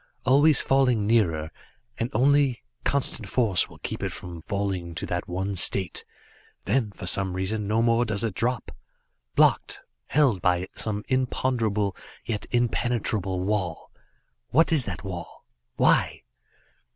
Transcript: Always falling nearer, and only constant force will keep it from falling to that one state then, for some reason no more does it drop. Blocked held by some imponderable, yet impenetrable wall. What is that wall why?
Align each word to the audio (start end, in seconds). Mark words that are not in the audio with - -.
Always 0.25 0.63
falling 0.63 1.05
nearer, 1.05 1.51
and 1.95 2.09
only 2.11 2.63
constant 2.83 3.27
force 3.29 3.69
will 3.69 3.77
keep 3.77 4.01
it 4.01 4.11
from 4.11 4.41
falling 4.41 4.95
to 4.95 5.05
that 5.05 5.27
one 5.27 5.53
state 5.55 6.03
then, 6.65 6.89
for 6.89 7.05
some 7.05 7.33
reason 7.33 7.67
no 7.67 7.83
more 7.83 8.03
does 8.03 8.23
it 8.23 8.33
drop. 8.33 8.71
Blocked 9.35 9.81
held 10.07 10.41
by 10.41 10.67
some 10.75 11.03
imponderable, 11.07 11.95
yet 12.25 12.47
impenetrable 12.49 13.41
wall. 13.41 13.91
What 14.49 14.71
is 14.71 14.85
that 14.85 15.03
wall 15.03 15.45
why? 15.75 16.23